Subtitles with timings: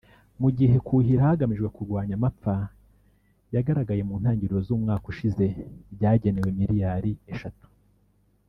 [0.41, 2.55] mu gihe kuhira hagamijwe kurwanya amapfa
[3.53, 5.45] yagaragaye mu ntangiriro z’umwaka ushize
[5.95, 7.65] byagenewe miliyari eshatu